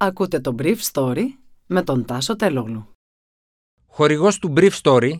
Ακούτε 0.00 0.40
το 0.40 0.54
Brief 0.58 0.76
Story 0.92 1.24
με 1.66 1.82
τον 1.82 2.04
Τάσο 2.04 2.36
Τελόγλου. 2.36 2.88
Χορηγός 3.86 4.38
του 4.38 4.52
Brief 4.56 4.70
Story 4.82 5.12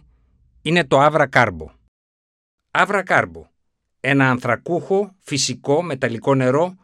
είναι 0.63 0.85
το 0.85 1.07
Avra 1.07 1.27
Carbo. 1.33 1.67
Avra 2.71 3.03
Carbo, 3.07 3.43
ένα 4.01 4.31
ανθρακούχο, 4.31 5.15
φυσικό, 5.19 5.83
μεταλλικό 5.83 6.35
νερό 6.35 6.75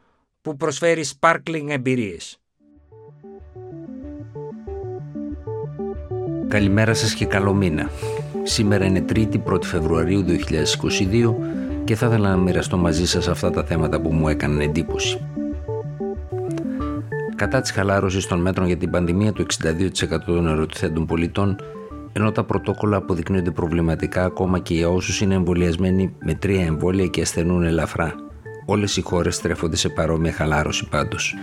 που 0.41 0.57
προσφέρει 0.57 1.05
sparkling 1.19 1.67
εμπειρίες. 1.69 2.39
Καλημέρα 6.49 6.95
σας 6.95 7.15
και 7.15 7.27
καλό 7.27 7.55
μήνα. 7.55 7.91
Σήμερα 8.43 8.85
είναι 8.85 9.05
3η 9.09 9.43
1η 9.45 9.65
Φεβρουαρίου 9.65 10.25
2022 10.25 11.35
και 11.85 11.95
θα 11.95 12.07
ήθελα 12.07 12.29
να 12.29 12.37
μοιραστώ 12.37 12.77
μαζί 12.77 13.07
σας 13.07 13.29
αυτά 13.29 13.51
τα 13.51 13.65
θέματα 13.65 14.01
που 14.01 14.13
μου 14.13 14.29
έκαναν 14.29 14.61
εντύπωση. 14.61 15.34
Κατά 17.45 17.61
της 17.61 17.71
χαλάρωσης 17.71 18.27
των 18.27 18.41
μέτρων 18.41 18.67
για 18.67 18.77
την 18.77 18.91
πανδημία, 18.91 19.33
το 19.33 19.45
62% 19.63 20.25
των 20.27 20.49
ερωτηθέντων 20.49 21.07
πολιτών, 21.07 21.57
ενώ 22.13 22.33
τα 22.33 22.45
πρωτόκολλα 22.45 22.97
αποδεικνύονται 22.97 23.51
προβληματικά 23.51 24.25
ακόμα 24.25 24.59
και 24.59 24.75
για 24.75 24.89
όσους 24.89 25.21
είναι 25.21 25.35
εμβολιασμένοι 25.35 26.15
με 26.25 26.35
τρία 26.35 26.65
εμβόλια 26.65 27.07
και 27.07 27.21
ασθενούν 27.21 27.63
ελαφρά. 27.63 28.15
Όλες 28.67 28.97
οι 28.97 29.01
χώρες 29.01 29.35
στρέφονται 29.35 29.77
σε 29.77 29.89
παρόμοια 29.89 30.33
χαλάρωση 30.33 30.89
πάντως. 30.89 31.35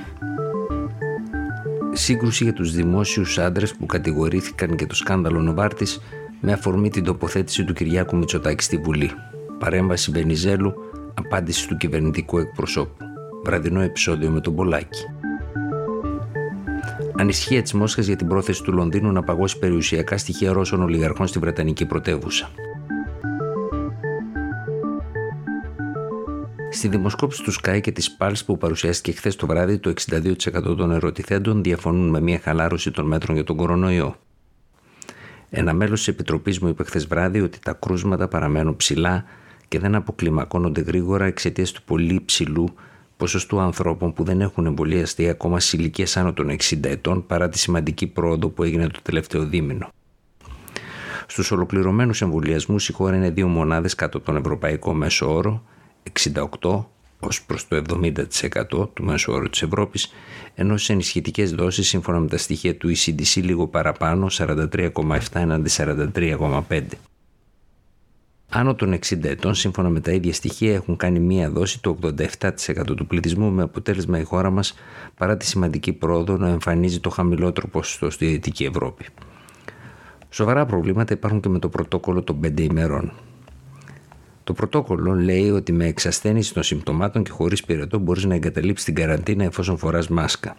Σύγκρουση 1.92 2.44
για 2.44 2.54
τους 2.54 2.72
δημόσιους 2.72 3.38
άντρες 3.38 3.76
που 3.76 3.86
κατηγορήθηκαν 3.86 4.76
για 4.78 4.88
το 4.88 4.95
σκάνδαλο 4.95 5.40
Νοβάρτης 5.40 6.02
με 6.40 6.52
αφορμή 6.52 6.90
την 6.90 7.04
τοποθέτηση 7.04 7.64
του 7.64 7.73
Κυριάκου 7.73 8.18
Μητσοτάκη 8.18 8.64
στη 8.64 8.78
Βουλή. 8.78 9.12
Παρέμβαση 9.59 10.12
Βενιζέλου, 10.12 10.73
απάντηση 11.14 11.68
του 11.68 11.78
κυβερνητικού 11.78 12.38
εκπροσώπου. 12.38 13.06
Βραδινό 13.44 13.81
επεισόδιο 13.81 14.30
με 14.30 14.42
τον 14.42 14.56
Πολάκη. 14.56 15.00
Ανησυχία 17.21 17.61
τη 17.61 17.75
Μόσχα 17.75 18.02
για 18.02 18.16
την 18.16 18.27
πρόθεση 18.27 18.63
του 18.63 18.73
Λονδίνου 18.73 19.11
να 19.11 19.23
παγώσει 19.23 19.59
περιουσιακά 19.59 20.17
στοιχεία 20.17 20.53
Ρώσων 20.53 20.81
ολιγαρχών 20.81 21.28
στη 21.28 21.39
Βρετανική 21.39 21.86
πρωτεύουσα. 21.86 22.52
Στη 26.72 26.88
δημοσκόπηση 26.88 27.44
του 27.44 27.53
Sky 27.53 27.80
και 27.81 27.91
της 27.91 28.17
Pulse 28.19 28.45
που 28.45 28.58
παρουσιάστηκε 28.58 29.17
χθες 29.17 29.36
το 29.36 29.47
βράδυ, 29.47 29.78
το 29.78 29.94
62% 30.09 30.78
των 30.78 30.91
ερωτηθέντων 30.91 31.63
διαφωνούν 31.63 32.09
με 32.09 32.22
μια 32.22 32.39
χαλάρωση 32.39 32.91
των 32.91 33.05
μέτρων 33.05 33.35
για 33.35 33.45
τον 33.45 33.56
κορονοϊό. 33.56 34.16
Ένα 35.50 35.73
μέλος 35.73 35.97
της 35.97 36.08
Επιτροπής 36.08 36.59
μου 36.59 36.67
είπε 36.67 36.83
χθες 36.83 37.08
βράδυ 37.08 37.41
ότι 37.41 37.59
τα 37.59 37.73
κρούσματα 37.73 38.28
παραμένουν 38.28 38.75
ψηλά 38.75 39.23
και 39.67 39.80
δεν 39.80 39.95
αποκλιμακώνονται 39.95 40.81
γρήγορα 40.81 41.25
εξαιτίας 41.25 41.72
του 41.72 41.81
πολύ 41.83 42.22
ψηλού 42.25 42.73
ποσοστού 43.22 43.59
ανθρώπων 43.59 44.14
που 44.14 44.23
δεν 44.23 44.41
έχουν 44.41 44.66
εμβολιαστεί 44.66 45.30
ακόμα 45.30 45.59
σε 45.59 45.77
ηλικίες 45.77 46.17
άνω 46.17 46.33
των 46.33 46.50
60 46.50 46.83
ετών 46.83 47.25
παρά 47.25 47.50
τη 47.50 47.59
σημαντική 47.59 48.08
πρόοδο 48.08 48.50
που 48.50 48.63
έγινε 48.63 48.88
το 48.88 49.00
τελευταίο 49.02 49.45
δίμηνο. 49.45 49.89
Στους 51.28 51.52
ολοκληρωμένους 51.52 52.22
εμβολιασμούς 52.22 52.89
η 52.89 52.91
χώρα 52.91 53.16
είναι 53.16 53.30
δύο 53.30 53.47
μονάδες 53.47 53.95
κάτω 53.95 54.19
τον 54.19 54.36
ευρωπαϊκό 54.36 54.94
μέσο 54.94 55.33
όρο, 55.33 55.63
68 56.61 56.86
ως 57.19 57.44
προς 57.44 57.67
το 57.67 57.75
70% 57.75 58.89
του 58.94 59.03
μέσου 59.03 59.33
όρου 59.33 59.50
της 59.50 59.61
Ευρώπης, 59.61 60.11
ενώ 60.56 60.78
σε 60.78 60.94
ενισχυτικές 60.94 61.52
δόσεις 61.52 61.88
σύμφωνα 61.88 62.19
με 62.19 62.28
τα 62.28 62.38
στοιχεία 62.38 62.75
του 62.75 62.91
ECDC 62.95 63.41
λίγο 63.41 63.67
παραπάνω, 63.67 64.28
43,7 64.30 65.19
έναντι 65.33 65.69
43,5. 65.69 67.11
Άνω 68.53 68.75
των 68.75 68.94
60 68.94 69.23
ετών, 69.23 69.55
σύμφωνα 69.55 69.89
με 69.89 69.99
τα 69.99 70.11
ίδια 70.11 70.33
στοιχεία, 70.33 70.73
έχουν 70.73 70.97
κάνει 70.97 71.19
μία 71.19 71.49
δόση 71.49 71.81
το 71.81 71.97
87% 72.17 72.95
του 72.95 73.07
πληθυσμού, 73.07 73.52
με 73.52 73.61
αποτέλεσμα 73.61 74.19
η 74.19 74.23
χώρα 74.23 74.49
μας, 74.49 74.73
παρά 75.17 75.38
τη 75.38 75.45
σημαντική 75.45 75.94
πρόοδο, 75.94 76.38
να 76.38 76.47
εμφανίζει 76.47 76.99
το 76.99 77.09
χαμηλότερο 77.09 77.67
ποσοστό 77.67 78.09
στη 78.09 78.25
Δυτική 78.25 78.63
Ευρώπη. 78.63 79.05
Σοβαρά 80.29 80.66
προβλήματα 80.66 81.13
υπάρχουν 81.13 81.39
και 81.39 81.49
με 81.49 81.59
το 81.59 81.69
πρωτόκολλο 81.69 82.23
των 82.23 82.39
5 82.44 82.61
ημερών. 82.61 83.11
Το 84.44 84.53
πρωτόκολλο 84.53 85.13
λέει 85.13 85.50
ότι 85.50 85.72
με 85.72 85.85
εξασθένηση 85.85 86.53
των 86.53 86.63
συμπτωμάτων 86.63 87.23
και 87.23 87.31
χωρίς 87.31 87.63
πυρετό 87.63 87.97
μπορείς 87.97 88.25
να 88.25 88.35
εγκαταλείψεις 88.35 88.85
την 88.85 88.95
καραντίνα 88.95 89.44
εφόσον 89.44 89.78
φοράς 89.78 90.07
μάσκα. 90.07 90.57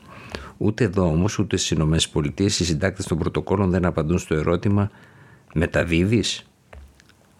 Ούτε 0.57 0.85
εδώ 0.85 1.07
όμως, 1.07 1.39
ούτε 1.39 1.57
στις 1.57 1.71
ΗΠΑ, 1.71 2.45
οι 2.45 2.49
συντάκτες 2.49 3.07
των 3.07 3.19
πρωτοκόλων 3.19 3.71
δεν 3.71 3.85
απαντούν 3.85 4.19
στο 4.19 4.35
ερώτημα 4.35 4.91
Μεταδίδεις, 5.55 6.52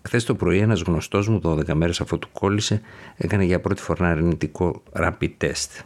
Χθες 0.03 0.25
το 0.25 0.35
πρωί, 0.35 0.59
ένας 0.59 0.81
γνωστός 0.81 1.29
μου, 1.29 1.41
12 1.45 1.75
μέρες 1.75 2.01
αφού 2.01 2.19
του 2.19 2.29
κόλλησε, 2.33 2.81
έκανε 3.17 3.45
για 3.45 3.61
πρώτη 3.61 3.83
φορά 3.83 4.09
αρνητικό 4.09 4.83
rapid 4.93 5.31
test. 5.39 5.81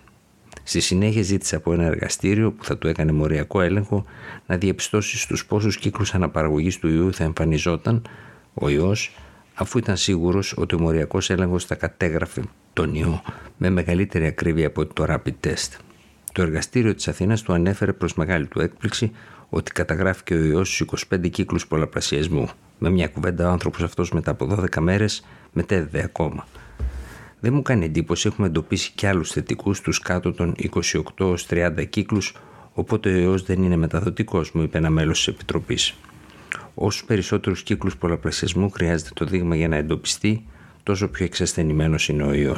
Στη 0.62 0.80
συνέχεια 0.80 1.22
ζήτησε 1.22 1.56
από 1.56 1.72
ένα 1.72 1.84
εργαστήριο 1.84 2.52
που 2.52 2.64
θα 2.64 2.78
του 2.78 2.88
έκανε 2.88 3.12
μοριακό 3.12 3.60
έλεγχο 3.60 4.04
να 4.46 4.56
διαπιστώσει 4.56 5.18
στους 5.18 5.46
πόσους 5.46 5.76
κύκλους 5.76 6.14
αναπαραγωγής 6.14 6.78
του 6.78 6.88
ιού 6.88 7.12
θα 7.12 7.24
εμφανιζόταν 7.24 8.02
ο 8.54 8.68
ιός, 8.68 9.16
αφού 9.54 9.78
ήταν 9.78 9.96
σίγουρος 9.96 10.54
ότι 10.56 10.74
ο 10.74 10.80
μοριακός 10.80 11.30
έλεγχος 11.30 11.64
θα 11.64 11.74
κατέγραφε 11.74 12.42
τον 12.72 12.94
ιό 12.94 13.22
με 13.56 13.70
μεγαλύτερη 13.70 14.26
ακρίβεια 14.26 14.66
από 14.66 14.86
το 14.86 15.04
rapid 15.08 15.46
test. 15.46 15.78
Το 16.32 16.42
εργαστήριο 16.42 16.94
της 16.94 17.08
Αθήνας 17.08 17.42
του 17.42 17.52
ανέφερε 17.52 17.92
προς 17.92 18.14
μεγάλη 18.14 18.46
του 18.46 18.60
έκπληξη 18.60 19.12
ότι 19.48 19.72
καταγράφηκε 19.72 20.34
ο 20.34 20.44
ιός 20.44 20.74
στους 20.74 21.06
25 21.10 21.30
κύκλους 21.30 21.66
πολλαπλασιασμού. 21.66 22.48
Με 22.78 22.90
μια 22.90 23.08
κουβέντα 23.08 23.48
ο 23.48 23.50
άνθρωπος 23.50 23.82
αυτός 23.82 24.12
μετά 24.12 24.30
από 24.30 24.46
12 24.50 24.80
μέρες 24.80 25.24
μετέδιδε 25.52 26.02
ακόμα. 26.04 26.46
Δεν 27.40 27.54
μου 27.54 27.62
κάνει 27.62 27.84
εντύπωση, 27.84 28.28
έχουμε 28.28 28.46
εντοπίσει 28.46 28.92
και 28.94 29.08
άλλους 29.08 29.30
θετικούς 29.30 29.76
στου 29.76 29.92
κάτω 30.02 30.32
των 30.32 30.54
28-30 31.48 31.84
κύκλους, 31.90 32.34
οπότε 32.72 33.08
ο 33.08 33.18
ιό 33.18 33.38
δεν 33.38 33.62
είναι 33.62 33.76
μεταδοτικός, 33.76 34.52
μου 34.52 34.62
είπε 34.62 34.78
ένα 34.78 34.90
μέλος 34.90 35.16
της 35.16 35.26
Επιτροπής. 35.26 35.94
Όσο 36.74 37.04
περισσότερους 37.06 37.62
κύκλους 37.62 37.96
πολλαπλασιασμού 37.96 38.70
χρειάζεται 38.70 39.10
το 39.14 39.24
δείγμα 39.24 39.56
για 39.56 39.68
να 39.68 39.76
εντοπιστεί, 39.76 40.46
τόσο 40.82 41.08
πιο 41.08 41.24
εξασθενημένος 41.24 42.08
είναι 42.08 42.22
ο 42.22 42.32
ιό. 42.32 42.56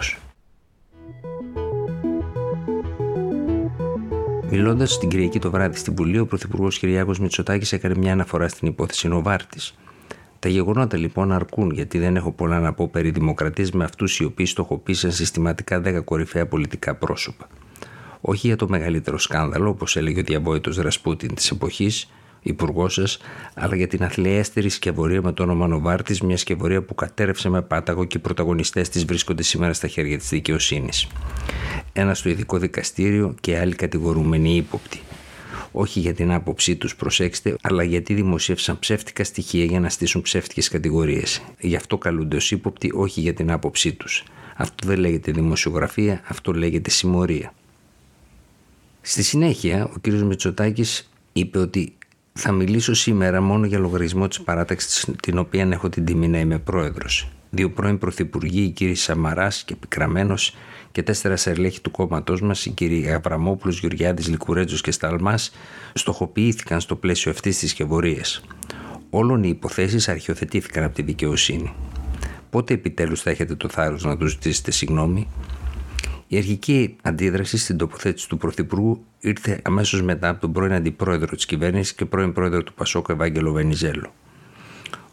Μιλώντας 4.50 4.98
την 4.98 5.08
Κυριακή 5.08 5.38
το 5.38 5.50
βράδυ 5.50 5.76
στην 5.76 5.94
Βουλή, 5.94 6.18
ο 6.18 6.26
Πρωθυπουργός 6.26 6.78
Κυριάκος 6.78 7.18
Μητσοτάκης 7.18 7.72
έκανε 7.72 7.94
μια 7.98 8.12
αναφορά 8.12 8.48
στην 8.48 8.68
υπόθεση 8.68 9.08
Νοβάρτης. 9.08 9.74
Τα 10.38 10.48
γεγονότα 10.48 10.96
λοιπόν 10.96 11.32
αρκούν 11.32 11.70
γιατί 11.70 11.98
δεν 11.98 12.16
έχω 12.16 12.32
πολλά 12.32 12.60
να 12.60 12.72
πω 12.72 12.88
περί 12.88 13.10
δημοκρατίας 13.10 13.70
με 13.70 13.84
αυτούς 13.84 14.18
οι 14.18 14.24
οποίοι 14.24 14.46
στοχοποίησαν 14.46 15.12
συστηματικά 15.12 15.82
10 15.84 16.04
κορυφαία 16.04 16.46
πολιτικά 16.46 16.94
πρόσωπα. 16.94 17.48
Όχι 18.20 18.46
για 18.46 18.56
το 18.56 18.68
μεγαλύτερο 18.68 19.18
σκάνδαλο, 19.18 19.68
όπως 19.68 19.96
έλεγε 19.96 20.20
ο 20.20 20.22
διαβόητος 20.22 20.76
Ρασπούτιν 20.76 21.34
της 21.34 21.50
εποχής, 21.50 22.10
υπουργός 22.42 22.94
σας, 22.94 23.18
αλλά 23.54 23.76
για 23.76 23.86
την 23.86 24.04
αθλιέστερη 24.04 24.68
σκευωρία 24.68 25.22
με 25.22 25.32
το 25.32 25.42
όνομα 25.42 25.66
Νοβάρτης, 25.66 26.20
μια 26.20 26.36
σκευωρία 26.36 26.82
που 26.82 26.94
κατέρευσε 26.94 27.48
με 27.48 27.62
πάταγο 27.62 28.04
και 28.04 28.16
οι 28.16 28.20
πρωταγωνιστές 28.20 28.88
της 28.88 29.04
βρίσκονται 29.04 29.42
σήμερα 29.42 29.72
στα 29.72 29.88
χέρια 29.88 30.18
της 30.18 30.28
δικαιοσύνης. 30.28 31.06
Ένας 31.92 32.18
στο 32.18 32.28
ειδικό 32.28 32.58
δικαστήριο 32.58 33.34
και 33.40 33.58
άλλοι 33.58 33.74
κατηγορούμενοι 33.74 34.56
ύποπτοι 34.56 35.00
όχι 35.72 36.00
για 36.00 36.14
την 36.14 36.32
άποψή 36.32 36.76
τους 36.76 36.96
προσέξτε, 36.96 37.56
αλλά 37.60 37.82
γιατί 37.82 38.14
δημοσίευσαν 38.14 38.78
ψεύτικα 38.78 39.24
στοιχεία 39.24 39.64
για 39.64 39.80
να 39.80 39.88
στήσουν 39.88 40.22
ψεύτικες 40.22 40.68
κατηγορίες. 40.68 41.42
Γι' 41.60 41.76
αυτό 41.76 41.98
καλούνται 41.98 42.36
ως 42.36 42.50
ύποπτοι, 42.50 42.90
όχι 42.94 43.20
για 43.20 43.34
την 43.34 43.50
άποψή 43.50 43.92
τους. 43.92 44.24
Αυτό 44.56 44.86
δεν 44.86 44.98
λέγεται 44.98 45.32
δημοσιογραφία, 45.32 46.20
αυτό 46.28 46.52
λέγεται 46.52 46.90
συμμορία. 46.90 47.54
Στη 49.00 49.22
συνέχεια, 49.22 49.84
ο 49.84 49.94
κ. 50.00 50.06
Μητσοτάκης 50.06 51.10
είπε 51.32 51.58
ότι 51.58 51.92
θα 52.32 52.52
μιλήσω 52.52 52.94
σήμερα 52.94 53.40
μόνο 53.40 53.66
για 53.66 53.78
λογαριασμό 53.78 54.28
της 54.28 54.40
παράταξης 54.40 55.06
την 55.22 55.38
οποία 55.38 55.68
έχω 55.72 55.88
την 55.88 56.04
τιμή 56.04 56.28
να 56.28 56.38
είμαι 56.38 56.58
πρόεδρος. 56.58 57.28
Δύο 57.50 57.70
πρώην 57.70 57.98
πρωθυπουργοί, 57.98 58.74
οι 58.76 58.92
κ. 58.92 58.96
Σαμαράς 58.96 59.64
και 59.64 59.76
Πικραμένος, 59.76 60.56
και 60.92 61.02
τέσσερα 61.02 61.36
σερλέχη 61.36 61.80
του 61.80 61.90
κόμματός 61.90 62.40
μας, 62.40 62.66
οι 62.66 62.70
κύριοι 62.70 63.12
Αβραμόπουλος, 63.12 63.80
Γεωργιάδης, 63.80 64.28
Λικουρέτζος 64.28 64.80
και 64.80 64.90
Σταλμάς, 64.90 65.52
στοχοποιήθηκαν 65.94 66.80
στο 66.80 66.96
πλαίσιο 66.96 67.30
αυτής 67.30 67.58
της 67.58 67.70
σκευωρία. 67.70 68.24
Όλων 69.10 69.42
οι 69.42 69.48
υποθέσεις 69.48 70.08
αρχιοθετήθηκαν 70.08 70.84
από 70.84 70.94
τη 70.94 71.02
δικαιοσύνη. 71.02 71.72
Πότε 72.50 72.74
επιτέλους 72.74 73.20
θα 73.22 73.30
έχετε 73.30 73.54
το 73.54 73.68
θάρρος 73.68 74.04
να 74.04 74.16
τους 74.16 74.30
ζητήσετε 74.30 74.70
συγγνώμη; 74.70 75.28
Η 76.26 76.36
αρχική 76.36 76.96
αντίδραση 77.02 77.58
στην 77.58 77.76
τοποθέτηση 77.76 78.28
του 78.28 78.36
Πρωθυπουργού 78.36 79.04
ήρθε 79.20 79.60
αμέσως 79.64 80.02
μετά 80.02 80.28
από 80.28 80.40
τον 80.40 80.52
πρώην 80.52 80.72
Αντιπρόεδρο 80.72 81.36
της 81.36 81.46
κυβέρνησης 81.46 81.94
και 81.94 82.04
πρώην 82.04 82.32
Πρόεδρο 82.32 82.62
του 82.62 82.74
Πασόκ 82.74 83.08
Ευάγγελο 83.08 83.52
Βενιζέλο. 83.52 84.12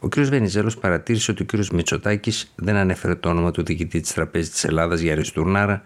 Ο 0.06 0.10
κ. 0.10 0.20
Βενιζέλος 0.20 0.78
παρατήρησε 0.78 1.32
ότι 1.32 1.44
ο 1.44 1.46
κ. 1.46 1.66
Μητσοτάκης 1.74 2.54
δεν 2.56 2.76
ανέφερε 2.76 3.16
το 3.16 3.30
όνομα 3.30 3.52
του 3.52 3.64
διοικητή 3.64 4.00
της 4.00 4.14
Τραπέζης 4.14 4.50
της 4.50 4.64
Ελλάδας 4.64 5.00
Γιάννη 5.00 5.26
Τουρνάρα, 5.34 5.82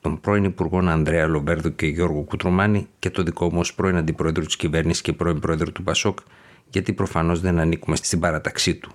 τον 0.00 0.20
πρώην 0.20 0.44
Υπουργών 0.44 0.88
Ανδρέα 0.88 1.26
Λομπέρδο 1.26 1.68
και 1.68 1.86
Γιώργο 1.86 2.20
Κουτρουμάνη 2.22 2.88
και 2.98 3.10
το 3.10 3.22
δικό 3.22 3.52
μου 3.52 3.58
ως 3.58 3.74
πρώην 3.74 3.96
Αντιπρόεδρο 3.96 4.44
της 4.44 4.56
κυβέρνησης 4.56 5.02
και 5.02 5.12
πρώην 5.12 5.38
Πρόεδρο 5.38 5.72
του 5.72 5.82
Πασόκ, 5.82 6.18
γιατί 6.70 6.92
προφανώς 6.92 7.40
δεν 7.40 7.58
ανήκουμε 7.58 7.96
στην 7.96 8.20
παραταξή 8.20 8.74
του. 8.74 8.92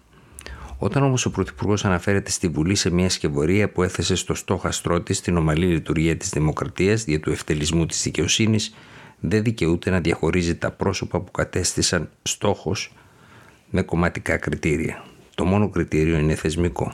Όταν 0.77 1.03
όμως 1.03 1.25
ο 1.25 1.31
Πρωθυπουργός 1.31 1.85
αναφέρεται 1.85 2.31
στη 2.31 2.47
Βουλή 2.47 2.75
σε 2.75 2.89
μια 2.89 3.09
σκευωρία 3.09 3.71
που 3.71 3.83
έθεσε 3.83 4.15
στο 4.15 4.33
στόχαστρό 4.33 5.01
της 5.01 5.21
την 5.21 5.37
ομαλή 5.37 5.65
λειτουργία 5.65 6.17
της 6.17 6.29
Δημοκρατίας 6.29 7.03
δια 7.03 7.19
του 7.19 7.31
ευτελισμού 7.31 7.85
της 7.85 8.03
δικαιοσύνης, 8.03 8.75
δεν 9.19 9.43
δικαιούται 9.43 9.89
να 9.89 9.99
διαχωρίζει 9.99 10.55
τα 10.55 10.71
πρόσωπα 10.71 11.19
που 11.19 11.31
κατέστησαν 11.31 12.09
στόχος 12.21 12.93
με 13.69 13.81
κομματικά 13.81 14.37
κριτήρια. 14.37 15.03
Το 15.35 15.45
μόνο 15.45 15.69
κριτήριο 15.69 16.17
είναι 16.17 16.35
θεσμικό. 16.35 16.93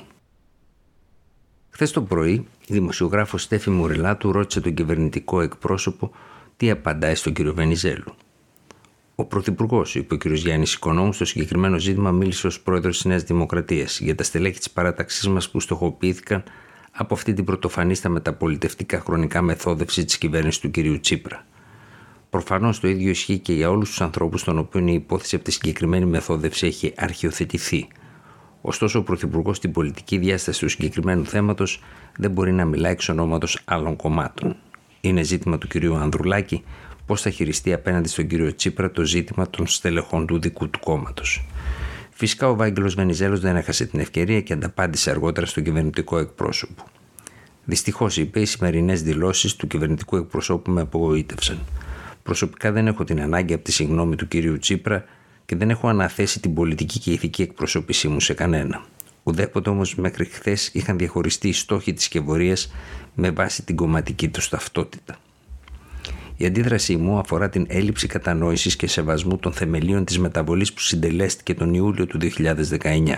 Χθες 1.69 1.91
το 1.91 2.01
πρωί, 2.01 2.33
η 2.67 2.73
δημοσιογράφος 2.73 3.41
Στέφη 3.41 3.69
Μουρελάτου 3.69 4.31
ρώτησε 4.31 4.61
τον 4.61 4.73
κυβερνητικό 4.73 5.41
εκπρόσωπο 5.41 6.11
τι 6.57 6.69
απαντάει 6.69 7.15
στον 7.15 7.33
κύριο 7.33 7.53
Βενιζέλου. 7.53 8.15
Ο 9.15 9.25
Πρωθυπουργός, 9.25 9.95
είπε 9.95 10.13
ο 10.13 10.17
κ. 10.17 10.27
Γιάννης 10.27 10.73
Οικονόμου, 10.73 11.13
στο 11.13 11.25
συγκεκριμένο 11.25 11.79
ζήτημα 11.79 12.11
μίλησε 12.11 12.47
ως 12.47 12.61
πρόεδρος 12.61 12.95
της 12.95 13.05
Νέας 13.05 13.23
Δημοκρατίας 13.23 13.99
για 13.99 14.15
τα 14.15 14.23
στελέχη 14.23 14.57
της 14.57 14.71
παράταξής 14.71 15.27
μας 15.27 15.49
που 15.49 15.59
στοχοποιήθηκαν 15.59 16.43
από 16.91 17.13
αυτή 17.13 17.33
την 17.33 17.45
πρωτοφανή 17.45 17.95
στα 17.95 18.09
μεταπολιτευτικά 18.09 18.99
χρονικά 18.99 19.41
μεθόδευση 19.41 20.05
της 20.05 20.17
κυβέρνησης 20.17 20.61
του 20.61 20.71
κ. 20.71 20.99
Τσίπρα. 21.01 21.45
Προφανώς 22.35 22.79
το 22.79 22.87
ίδιο 22.87 23.09
ισχύει 23.09 23.37
και 23.37 23.53
για 23.53 23.69
όλους 23.69 23.89
τους 23.89 24.01
ανθρώπους 24.01 24.43
των 24.43 24.57
οποίων 24.57 24.87
η 24.87 24.93
υπόθεση 24.93 25.35
από 25.35 25.43
τη 25.43 25.51
συγκεκριμένη 25.51 26.05
μεθόδευση 26.05 26.65
έχει 26.67 26.93
αρχιοθετηθεί. 26.97 27.87
Ωστόσο, 28.61 28.99
ο 28.99 29.03
Πρωθυπουργός 29.03 29.57
στην 29.57 29.71
πολιτική 29.71 30.17
διάσταση 30.17 30.59
του 30.59 30.69
συγκεκριμένου 30.69 31.25
θέματος 31.25 31.81
δεν 32.17 32.31
μπορεί 32.31 32.51
να 32.51 32.65
μιλάει 32.65 32.91
εξ 32.91 33.09
ονόματος 33.09 33.59
άλλων 33.65 33.95
κομμάτων. 33.95 34.55
Είναι 35.01 35.23
ζήτημα 35.23 35.57
του 35.57 35.67
κ. 35.67 35.75
Ανδρουλάκη 36.01 36.63
πώς 37.05 37.21
θα 37.21 37.29
χειριστεί 37.29 37.73
απέναντι 37.73 38.07
στον 38.07 38.27
κύριο 38.27 38.55
Τσίπρα 38.55 38.91
το 38.91 39.05
ζήτημα 39.05 39.49
των 39.49 39.67
στελεχών 39.67 40.25
του 40.25 40.39
δικού 40.39 40.69
του 40.69 40.79
κόμματος. 40.79 41.45
Φυσικά 42.09 42.49
ο 42.49 42.55
Βάγγελος 42.55 42.93
Βενιζέλος 42.93 43.39
δεν 43.39 43.55
έχασε 43.55 43.85
την 43.85 43.99
ευκαιρία 43.99 44.41
και 44.41 44.53
ανταπάντησε 44.53 45.09
αργότερα 45.09 45.45
στον 45.45 45.63
κυβερνητικό 45.63 46.17
εκπρόσωπο. 46.17 46.83
Δυστυχώς, 47.65 48.17
είπε, 48.17 48.39
οι 48.39 48.45
σημερινές 48.45 49.01
δηλώσεις 49.01 49.55
του 49.55 49.67
κυβερνητικού 49.67 50.15
εκπροσώπου 50.15 50.71
με 50.71 50.81
απογοήτευσαν. 50.81 51.59
Προσωπικά 52.25 52.71
δεν 52.71 52.87
έχω 52.87 53.03
την 53.03 53.21
ανάγκη 53.21 53.53
από 53.53 53.63
τη 53.63 53.71
συγγνώμη 53.71 54.15
του 54.15 54.27
κύριου 54.27 54.57
Τσίπρα 54.57 55.05
και 55.45 55.55
δεν 55.55 55.69
έχω 55.69 55.87
αναθέσει 55.87 56.39
την 56.39 56.53
πολιτική 56.53 56.99
και 56.99 57.11
ηθική 57.11 57.41
εκπροσώπησή 57.41 58.07
μου 58.07 58.19
σε 58.19 58.33
κανένα. 58.33 58.85
Ουδέποτε 59.23 59.69
όμως 59.69 59.95
μέχρι 59.95 60.25
χθες 60.25 60.69
είχαν 60.73 60.97
διαχωριστεί 60.97 61.47
οι 61.47 61.53
στόχοι 61.53 61.93
της 61.93 62.03
σκευωρία 62.05 62.55
με 63.15 63.31
βάση 63.31 63.63
την 63.63 63.75
κομματική 63.75 64.29
τους 64.29 64.49
ταυτότητα. 64.49 65.17
Η 66.37 66.45
αντίδρασή 66.45 66.95
μου 66.95 67.17
αφορά 67.17 67.49
την 67.49 67.65
έλλειψη 67.69 68.07
κατανόησης 68.07 68.75
και 68.75 68.87
σεβασμού 68.87 69.37
των 69.37 69.53
θεμελίων 69.53 70.05
της 70.05 70.19
μεταβολής 70.19 70.73
που 70.73 70.79
συντελέστηκε 70.79 71.53
τον 71.53 71.73
Ιούλιο 71.73 72.05
του 72.05 72.19
2019. 72.79 73.17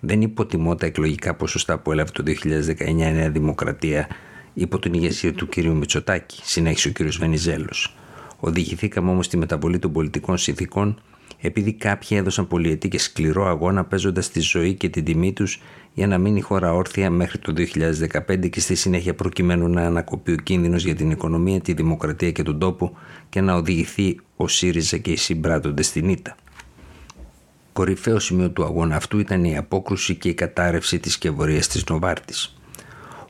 Δεν 0.00 0.20
υποτιμώ 0.20 0.74
τα 0.74 0.86
εκλογικά 0.86 1.34
ποσοστά 1.34 1.78
που 1.78 1.92
έλαβε 1.92 2.10
το 2.10 2.22
2019 2.26 2.80
η 2.88 2.94
Νέα 2.94 3.30
Δημοκρατία 3.30 4.08
υπό 4.54 4.78
την 4.78 4.94
ηγεσία 4.94 5.32
του 5.32 5.48
κ. 5.48 5.56
Μητσοτάκη, 5.56 6.40
συνέχισε 6.42 6.88
ο 6.88 6.92
κ. 6.92 7.02
Βενιζέλος. 7.02 7.94
Οδηγηθήκαμε 8.40 9.10
όμως 9.10 9.26
στη 9.26 9.36
μεταβολή 9.36 9.78
των 9.78 9.92
πολιτικών 9.92 10.38
συνθήκων 10.38 11.00
επειδή 11.40 11.72
κάποιοι 11.72 12.08
έδωσαν 12.20 12.48
πολυετή 12.48 12.88
και 12.88 12.98
σκληρό 12.98 13.46
αγώνα 13.46 13.84
παίζοντας 13.84 14.30
τη 14.30 14.40
ζωή 14.40 14.74
και 14.74 14.88
την 14.88 15.04
τιμή 15.04 15.32
τους 15.32 15.60
για 15.94 16.06
να 16.06 16.18
μείνει 16.18 16.38
η 16.38 16.40
χώρα 16.40 16.72
όρθια 16.74 17.10
μέχρι 17.10 17.38
το 17.38 17.54
2015 18.26 18.50
και 18.50 18.60
στη 18.60 18.74
συνέχεια 18.74 19.14
προκειμένου 19.14 19.68
να 19.68 19.82
ανακοπεί 19.82 20.32
ο 20.32 20.36
κίνδυνος 20.36 20.84
για 20.84 20.94
την 20.94 21.10
οικονομία, 21.10 21.60
τη 21.60 21.72
δημοκρατία 21.72 22.30
και 22.30 22.42
τον 22.42 22.58
τόπο 22.58 22.96
και 23.28 23.40
να 23.40 23.54
οδηγηθεί 23.54 24.20
ο 24.36 24.48
ΣΥΡΙΖΑ 24.48 24.96
και 24.96 25.10
οι 25.10 25.16
συμπράττοντες 25.16 25.86
στην 25.86 26.08
ΙΤΑ. 26.08 26.36
Κορυφαίο 27.72 28.18
σημείο 28.18 28.50
του 28.50 28.64
αγώνα 28.64 28.96
αυτού 28.96 29.18
ήταν 29.18 29.44
η 29.44 29.56
απόκρουση 29.56 30.14
και 30.14 30.28
η 30.28 30.34
κατάρρευση 30.34 30.98
της 30.98 31.12
σκευωρία 31.12 31.60
της 31.60 31.84
Νοβάρτης. 31.84 32.59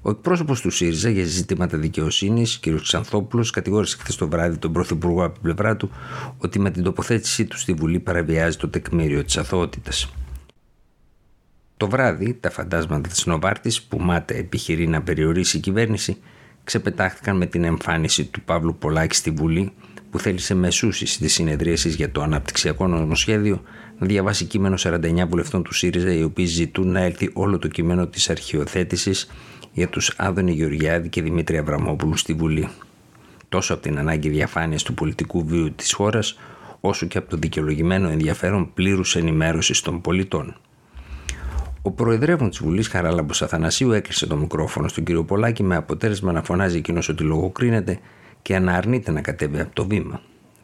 Ο 0.03 0.11
εκπρόσωπος 0.11 0.61
του 0.61 0.71
ΣΥΡΙΖΑ 0.71 1.09
για 1.09 1.25
ζητήματα 1.25 1.79
δικαιοσύνης, 1.79 2.61
κ. 2.61 2.69
Ξανθόπουλος, 2.83 3.51
κατηγόρησε 3.51 3.97
χθες 4.01 4.17
το 4.17 4.29
βράδυ 4.29 4.57
τον 4.57 4.73
Πρωθυπουργό 4.73 5.25
από 5.25 5.33
την 5.33 5.43
πλευρά 5.43 5.77
του 5.77 5.91
ότι 6.39 6.59
με 6.59 6.71
την 6.71 6.83
τοποθέτησή 6.83 7.45
του 7.45 7.59
στη 7.59 7.73
Βουλή 7.73 8.01
παραβιάζει 8.01 8.57
το 8.57 8.69
τεκμήριο 8.69 9.25
της 9.25 9.37
αθωότητας. 9.37 10.13
Το 11.77 11.89
βράδυ, 11.89 12.35
τα 12.41 12.51
φαντάσματα 12.51 13.09
της 13.09 13.27
Νοβάρτης, 13.27 13.83
που 13.83 13.99
μάται 13.99 14.37
επιχειρεί 14.37 14.87
να 14.87 15.03
περιορίσει 15.03 15.57
η 15.57 15.61
κυβέρνηση, 15.61 16.17
ξεπετάχθηκαν 16.65 17.37
με 17.37 17.47
την 17.47 17.65
εμφάνιση 17.65 18.25
του 18.25 18.41
Παύλου 18.41 18.77
Πολάκη 18.77 19.15
στη 19.15 19.31
Βουλή, 19.31 19.73
που 20.11 20.19
θέλησε 20.19 20.55
μεσούσει 20.55 21.19
τη 21.19 21.29
συνεδρίαση 21.29 21.89
για 21.89 22.11
το 22.11 22.23
αναπτυξιακό 22.23 22.87
νομοσχέδιο 22.87 23.63
να 23.99 24.07
διαβάσει 24.07 24.45
κείμενο 24.45 24.77
49 24.79 25.25
βουλευτών 25.29 25.63
του 25.63 25.75
ΣΥΡΙΖΑ, 25.75 26.13
οι 26.13 26.23
οποίοι 26.23 26.45
ζητούν 26.45 26.89
να 26.89 27.01
έλθει 27.01 27.31
όλο 27.33 27.59
το 27.59 27.69
κείμενο 27.69 28.07
της 28.07 28.31
αρχαιοθέτησης 28.31 29.31
για 29.73 29.89
τους 29.89 30.15
Άδωνη 30.17 30.53
Γεωργιάδη 30.53 31.09
και 31.09 31.23
Δημήτρη 31.23 31.59
Αβραμόπουλου 31.59 32.17
στη 32.17 32.33
Βουλή. 32.33 32.69
Τόσο 33.49 33.75
από 33.75 33.83
την 33.83 33.99
ανάγκη 33.99 34.29
διαφάνειας 34.29 34.83
του 34.83 34.95
πολιτικού 34.95 35.45
βίου 35.47 35.73
της 35.75 35.93
χώρας, 35.93 36.39
όσο 36.81 37.07
και 37.07 37.19
από 37.19 37.31
το 37.31 37.37
δικαιολογημένο 37.37 38.09
ενδιαφέρον 38.09 38.71
πλήρους 38.75 39.17
ενημέρωσης 39.17 39.81
των 39.81 40.01
πολιτών. 40.01 40.57
Ο 41.83 41.91
Προεδρεύων 41.91 42.51
της 42.51 42.59
Βουλής, 42.59 42.89
Χαράλαμπος 42.89 43.43
Αθανασίου, 43.43 43.93
έκλεισε 43.93 44.27
το 44.27 44.37
μικρόφωνο 44.37 44.89
στον 44.89 45.05
κύριο 45.05 45.25
Πολάκη 45.25 45.63
με 45.63 45.77
αποτέλεσμα 45.77 46.33
να 46.33 46.43
φωνάζει 46.43 46.77
εκείνος 46.77 47.09
ότι 47.09 47.23
λογοκρίνεται 47.23 47.99
και 48.43 48.59
να 48.59 48.73
αρνείται 48.73 49.11
να 49.11 49.21
κατέβει 49.21 49.61
από 49.61 49.75
το 49.75 49.87
βήμα. 49.87 50.21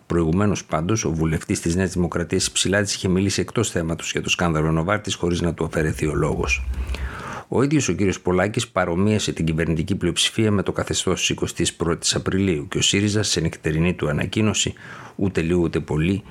Προηγουμένως, 0.07 0.65
πάντως, 0.65 1.05
ο 1.05 1.13
βουλευτής 1.13 1.61
της 1.61 1.77
Νέας 1.77 1.93
Δημοκρατίας 1.93 2.47
Υψηλάτη 2.47 2.93
είχε 2.95 3.09
μιλήσει 3.09 3.41
εκτός 3.41 3.71
θέματος 3.71 4.13
για 4.13 4.23
το 4.23 4.29
σκάνδαλο 4.29 4.73
Νοβάρτης 4.73 5.15
χωρίς 5.15 5.41
να 5.41 5.55
του 5.55 5.65
αφαιρεθεί 5.65 6.07
ο 6.07 6.15
λόγος. 6.15 6.65
Ο 7.49 7.63
ίδιος 7.63 7.89
ο 7.89 7.95
κ. 7.95 8.01
Πολάκης 8.23 8.69
παρομοίασε 8.69 9.33
την 9.33 9.45
κυβερνητική 9.45 9.95
πλειοψηφία 9.95 10.51
με 10.51 10.63
το 10.63 10.73
καθεστώς 10.73 11.35
της 11.55 11.77
21η 11.79 12.15
Απριλίου 12.15 12.69
και 12.69 12.79
ο 12.79 12.81
ΣΥΡΙΖΑ 12.81 13.23
σε 13.23 13.41
νεκτερινή 13.41 13.95
του 13.95 14.09
ανακοίνωση, 14.09 14.75
ούτε 15.17 15.41
λίγο 15.41 15.61
ούτε 15.61 15.81
πολύ, 15.81 16.23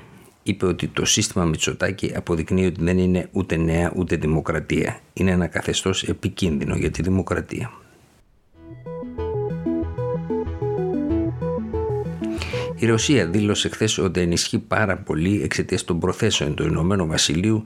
είπε 0.44 0.66
ότι 0.66 0.88
το 0.88 1.06
σύστημα 1.06 1.46
Μητσοτάκη 1.46 2.14
αποδεικνύει 2.16 2.66
ότι 2.66 2.84
δεν 2.84 2.98
είναι 2.98 3.30
ούτε 3.32 3.56
νέα 3.58 3.92
ούτε 3.96 4.16
δημοκρατία. 4.16 5.00
Είναι 5.14 5.32
ένα 5.32 5.48
καθεστώς 5.48 6.04
επικίνδυνο 6.04 6.76
για 6.76 6.92
τη 6.92 7.02
δημοκρατία. 7.02 7.72
Η 12.76 12.86
Ρωσία 12.86 13.28
δήλωσε 13.28 13.70
χθες 13.70 13.98
ότι 13.98 14.20
ενισχύει 14.20 14.60
πάρα 14.60 14.98
πολύ 14.98 15.42
εξαιτίας 15.44 15.84
των 15.84 16.00
προθέσεων 16.00 16.56
του 16.56 16.64
Ηνωμένου 16.64 17.08
Βασιλείου 17.08 17.64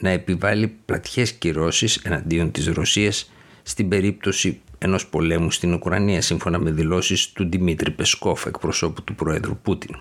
να 0.00 0.10
επιβάλλει 0.10 0.66
πλατιές 0.84 1.32
κυρώσεις 1.32 1.96
εναντίον 1.96 2.50
της 2.50 2.66
Ρωσίας 2.66 3.30
στην 3.62 3.88
περίπτωση 3.88 4.60
ενός 4.78 5.06
πολέμου 5.06 5.50
στην 5.50 5.72
Ουκρανία 5.72 6.20
σύμφωνα 6.22 6.58
με 6.58 6.70
δηλώσεις 6.70 7.32
του 7.32 7.48
Δημήτρη 7.48 7.90
Πεσκόφ 7.90 8.46
εκπροσώπου 8.46 9.04
του 9.04 9.14
Πρόεδρου 9.14 9.56
Πούτιν. 9.56 9.94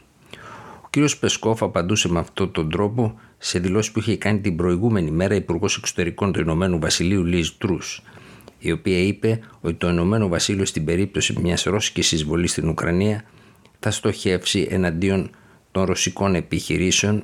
Ο 0.82 0.88
κ. 0.90 1.10
Πεσκόφ 1.20 1.64
απαντούσε 1.64 2.10
με 2.10 2.20
αυτόν 2.20 2.52
τον 2.52 2.70
τρόπο 2.70 3.20
σε 3.38 3.60
δηλώσεις 3.60 3.92
που 3.92 4.00
είχε 4.00 4.18
κάνει 4.18 4.40
την 4.40 4.56
προηγούμενη 4.56 5.12
μέρα 5.12 5.36
Υπουργός 5.36 5.78
Εξωτερικών 5.78 6.32
του 6.32 6.40
Ηνωμένου 6.40 6.80
Βασιλείου 6.80 7.24
Λίζ 7.24 7.50
Τρούς, 7.58 8.02
η 8.60 8.72
οποία 8.72 8.98
είπε 8.98 9.40
ότι 9.62 9.74
το 9.74 9.90
Ηνωμένο 9.90 10.28
Βασίλειο 10.28 10.66
στην 10.66 10.86
περίπτωση 10.86 11.40
μιας 11.42 11.64
ρώσικης 11.64 12.12
εισβολής 12.12 12.52
στην 12.52 12.70
Ουκρανία 12.70 13.24
θα 13.80 13.92
στοχεύσει 13.92 14.68
εναντίον 14.70 15.30
των 15.72 15.84
ρωσικών 15.84 16.36
επιχειρήσεων 16.36 17.24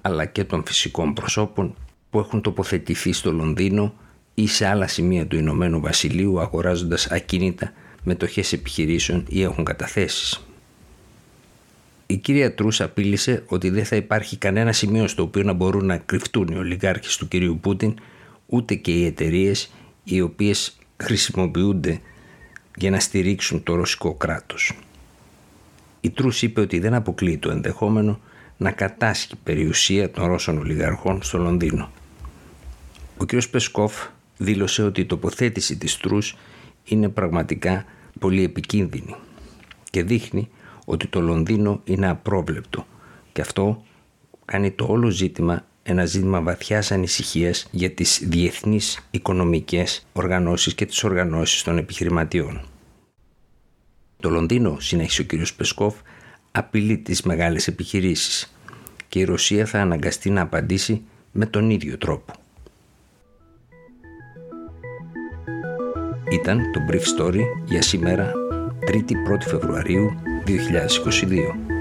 αλλά 0.00 0.24
και 0.24 0.44
των 0.44 0.64
φυσικών 0.66 1.14
προσώπων 1.14 1.74
που 2.14 2.20
έχουν 2.20 2.40
τοποθετηθεί 2.40 3.12
στο 3.12 3.32
Λονδίνο 3.32 3.94
ή 4.34 4.46
σε 4.46 4.66
άλλα 4.66 4.86
σημεία 4.86 5.26
του 5.26 5.36
Ηνωμένου 5.36 5.80
Βασιλείου 5.80 6.40
αγοράζοντας 6.40 7.06
ακίνητα 7.06 7.72
μετοχές 8.02 8.52
επιχειρήσεων 8.52 9.24
ή 9.28 9.42
έχουν 9.42 9.64
καταθέσεις. 9.64 10.46
Η 12.06 12.16
κυρία 12.16 12.54
Τρούς 12.54 12.80
απείλησε 12.80 13.42
ότι 13.46 13.70
δεν 13.70 13.84
θα 13.84 13.96
υπάρχει 13.96 14.36
κανένα 14.36 14.72
σημείο 14.72 15.08
στο 15.08 15.22
οποίο 15.22 15.42
να 15.42 15.52
μπορούν 15.52 15.86
να 15.86 15.96
κρυφτούν 15.96 16.48
οι 16.52 16.56
ολιγάρχες 16.56 17.16
του 17.16 17.28
κυρίου 17.28 17.58
Πούτιν 17.60 17.94
ούτε 18.46 18.74
και 18.74 18.92
οι 18.92 19.04
εταιρείες 19.04 19.72
οι 20.04 20.20
οποίες 20.20 20.78
χρησιμοποιούνται 20.96 22.00
για 22.76 22.90
να 22.90 23.00
στηρίξουν 23.00 23.62
το 23.62 23.74
ρωσικό 23.74 24.14
κράτος. 24.14 24.78
Η 26.00 26.10
Τρούς 26.10 26.42
είπε 26.42 26.60
ότι 26.60 26.78
δεν 26.78 26.94
αποκλείει 26.94 27.38
το 27.38 27.50
ενδεχόμενο 27.50 28.20
να 28.56 28.70
κατάσχει 28.70 29.36
περιουσία 29.42 30.10
των 30.10 30.26
Ρώσων 30.26 30.58
ολιγαρχών 30.58 31.22
στο 31.22 31.38
Λονδίνο. 31.38 31.90
Ο 33.16 33.24
κ. 33.24 33.30
Πεσκόφ 33.50 34.08
δήλωσε 34.36 34.82
ότι 34.82 35.00
η 35.00 35.04
τοποθέτηση 35.04 35.76
της 35.76 35.96
Τρούς 35.96 36.36
είναι 36.84 37.08
πραγματικά 37.08 37.84
πολύ 38.18 38.44
επικίνδυνη 38.44 39.14
και 39.90 40.02
δείχνει 40.02 40.48
ότι 40.84 41.06
το 41.06 41.20
Λονδίνο 41.20 41.80
είναι 41.84 42.08
απρόβλεπτο 42.08 42.86
και 43.32 43.40
αυτό 43.40 43.82
κάνει 44.44 44.70
το 44.70 44.86
όλο 44.88 45.08
ζήτημα 45.08 45.64
ένα 45.82 46.04
ζήτημα 46.04 46.40
βαθιάς 46.40 46.92
ανησυχίας 46.92 47.68
για 47.70 47.90
τις 47.90 48.20
διεθνείς 48.24 49.08
οικονομικές 49.10 50.06
οργανώσεις 50.12 50.74
και 50.74 50.86
τις 50.86 51.04
οργανώσεις 51.04 51.62
των 51.62 51.78
επιχειρηματιών. 51.78 52.62
Το 54.20 54.30
Λονδίνο, 54.30 54.76
συνέχισε 54.80 55.22
ο 55.22 55.24
κ. 55.24 55.30
Πεσκόφ, 55.56 55.94
απειλεί 56.50 56.98
τις 56.98 57.22
μεγάλες 57.22 57.66
επιχειρήσεις 57.66 58.54
και 59.08 59.18
η 59.18 59.24
Ρωσία 59.24 59.66
θα 59.66 59.80
αναγκαστεί 59.80 60.30
να 60.30 60.40
απαντήσει 60.40 61.02
με 61.32 61.46
τον 61.46 61.70
ίδιο 61.70 61.98
τρόπο. 61.98 62.32
Ήταν 66.30 66.58
το 66.72 66.80
Brief 66.90 67.22
Story 67.22 67.40
για 67.64 67.82
σήμερα 67.82 68.32
3η 68.90 69.32
1η 69.32 69.42
Φεβρουαρίου 69.46 70.12
2022. 70.46 71.73